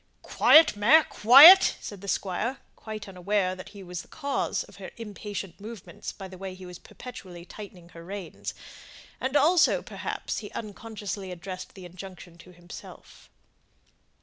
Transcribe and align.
"Quiet, 0.23 0.75
mare, 0.75 1.03
quiet," 1.03 1.75
said 1.79 2.01
the 2.01 2.07
Squire, 2.07 2.57
totally 2.75 3.03
unaware 3.07 3.53
that 3.53 3.69
he 3.69 3.83
was 3.83 4.01
the 4.01 4.07
cause 4.07 4.63
of 4.63 4.77
her 4.77 4.89
impatient 4.97 5.59
movements 5.61 6.11
by 6.11 6.27
the 6.27 6.39
way 6.39 6.55
he 6.55 6.65
was 6.65 6.79
perpetually 6.79 7.45
tightening 7.45 7.89
her 7.89 8.03
reins; 8.03 8.55
and 9.19 9.35
also, 9.37 9.83
perhaps, 9.83 10.39
he 10.39 10.49
unconsciously 10.53 11.31
addressed 11.31 11.75
the 11.75 11.85
injunction 11.85 12.39
to 12.39 12.51
himself. 12.51 13.29